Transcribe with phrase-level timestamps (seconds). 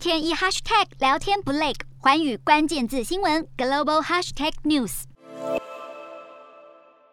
[0.00, 5.02] 天一 hashtag 聊天不累，寰宇关键字新闻 global hashtag news。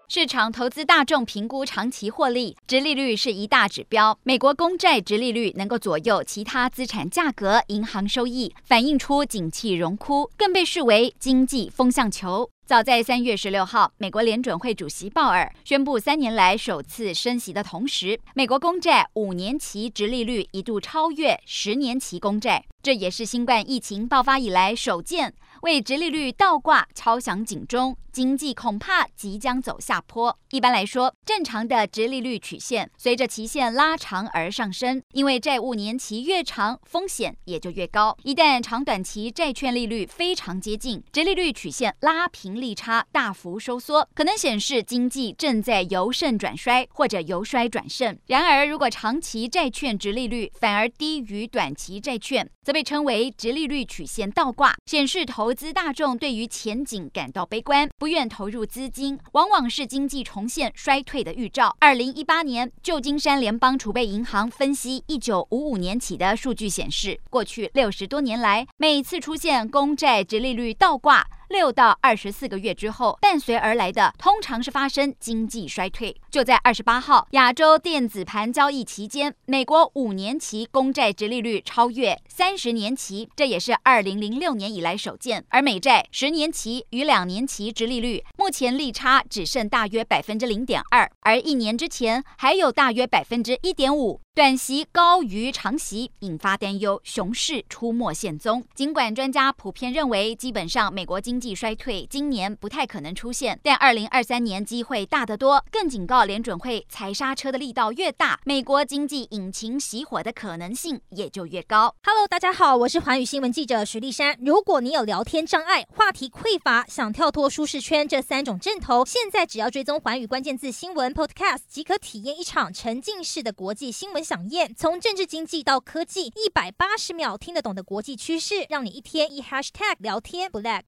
[0.08, 4.18] 市场投资大众评估长期获利，殖利率是一大指标。
[4.24, 12.50] 美国公债殖利率能够左右其他资产价格、银行收益，反映出景气荣枯，更被视为经济风向球。
[12.66, 25.34] 早在三月十六号，美国联准会主席鲍尔宣布三年来首次升息的同时，美国公债五年期殖利率一度超越十年期公债，这也是新冠疫情爆发以来首见，
[25.64, 27.98] 为殖利率倒挂敲响警钟。
[28.14, 30.36] 经济恐怕即将走下坡。
[30.50, 38.18] 一般来说，正常的殖利率曲线随着期限拉长而上升，因为债务年期越长，风险也就越高。
[38.24, 48.18] 一旦长短期债券利率非常接近，殖利率曲线拉平利差大幅收缩，可能显示经济正在由盛转衰或者由衰转盛。
[48.26, 57.88] 然而，如果长期债券殖利率反而低于短期债券，则被称为直利率曲线倒挂，显示投资大众对于前景感到悲观。
[57.98, 61.74] 不愿投入资金，往往是经济重现衰退的预兆。
[61.80, 71.26] 二零一八年，旧金山联邦储备银行分析一九五五年起的数据显示，过去六十多年来，每次出现公债直利率倒挂。
[71.50, 76.16] 六到二十四个月之后，伴随而来的通常是发生经济衰退。
[76.30, 85.46] 就在二十八号亚洲电子盘交易期间，美国五年期公债殖利率超越三十年期，这也是二零零六年以来首见。
[85.50, 94.22] 而美债十年期与两年期殖利率目前利差只剩大约百分之零点二，而一年之前还有大约百分之一点五。
[94.36, 98.64] 短息高于长息，引发担忧，熊市出没现踪。
[98.76, 105.64] 尽管专家普遍认为，基本上美国经经济衰退今年不太可能出现，但二零二三年机会大得多。
[105.72, 111.94] 更警告联准会踩刹车的力道越大，美国经济引擎熄火的可能性也就越高。
[112.04, 114.36] Hello，大家好，我是环宇新闻记者徐丽珊。
[114.42, 124.24] 如果你有聊天障碍、话题匮乏，想跳脱舒适圈这三种阵头，现在只要追踪环宇关键字新闻 Podcast，即可体验一场沉浸式的国际新闻。
[124.24, 130.82] 饗宴，从政治经济到科技，一百八十秒听得懂的国际趋势，让你一天一 hashtag 聊天不 lag。